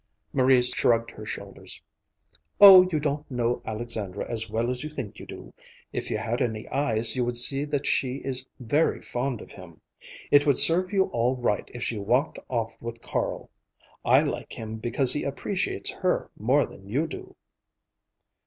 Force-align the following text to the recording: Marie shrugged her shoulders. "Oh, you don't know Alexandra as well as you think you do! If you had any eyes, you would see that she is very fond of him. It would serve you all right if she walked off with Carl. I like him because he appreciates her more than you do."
Marie 0.33 0.63
shrugged 0.63 1.11
her 1.11 1.27
shoulders. 1.27 1.79
"Oh, 2.59 2.89
you 2.91 2.99
don't 2.99 3.29
know 3.29 3.61
Alexandra 3.65 4.25
as 4.27 4.49
well 4.49 4.71
as 4.71 4.83
you 4.83 4.89
think 4.89 5.19
you 5.19 5.27
do! 5.27 5.53
If 5.93 6.09
you 6.09 6.17
had 6.17 6.41
any 6.41 6.67
eyes, 6.69 7.15
you 7.15 7.23
would 7.23 7.37
see 7.37 7.65
that 7.65 7.85
she 7.85 8.15
is 8.15 8.47
very 8.59 9.03
fond 9.03 9.41
of 9.41 9.51
him. 9.51 9.79
It 10.31 10.43
would 10.47 10.57
serve 10.57 10.91
you 10.91 11.03
all 11.13 11.35
right 11.35 11.69
if 11.71 11.83
she 11.83 11.99
walked 11.99 12.39
off 12.49 12.81
with 12.81 13.03
Carl. 13.03 13.51
I 14.03 14.21
like 14.23 14.53
him 14.53 14.77
because 14.77 15.13
he 15.13 15.23
appreciates 15.23 15.91
her 15.91 16.31
more 16.35 16.65
than 16.65 16.87
you 16.89 17.05
do." 17.05 17.35